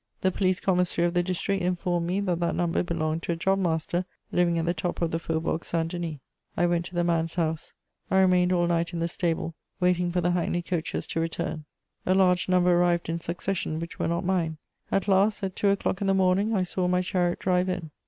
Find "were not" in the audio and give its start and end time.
13.99-14.25